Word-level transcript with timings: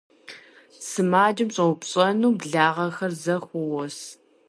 Сымаджэм 0.87 1.49
щӀэупщӀэну 1.55 2.37
благъэхэр 2.39 3.13
зэхуос. 3.23 3.97